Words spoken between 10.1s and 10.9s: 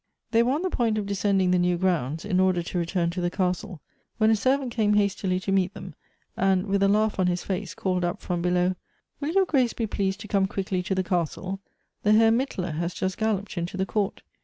to come quickly